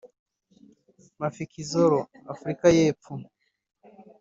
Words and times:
Mafikizolo(Afrika 1.19 2.65
y’epfo) 2.77 3.11